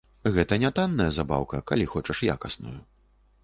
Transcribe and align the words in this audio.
Гэта 0.37 0.57
не 0.63 0.71
танная 0.79 1.07
забаўка, 1.19 1.61
калі 1.73 1.85
хочаш 1.95 2.25
якасную. 2.39 2.77